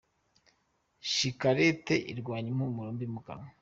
[1.11, 3.47] Shikarete irwanya impumuro mbi mu kanwa.